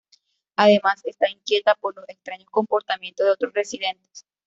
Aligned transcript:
Además, 0.55 1.01
está 1.05 1.29
inquieta 1.29 1.75
por 1.75 1.95
los 1.95 2.09
extraños 2.09 2.49
comportamientos 2.49 3.23
de 3.23 3.31
otros 3.33 3.53
residentes. 3.53 4.25